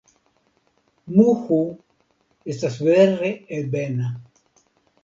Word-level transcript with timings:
Muhu 1.17 1.59
estas 2.55 2.81
vere 2.89 3.31
ebena. 3.61 4.13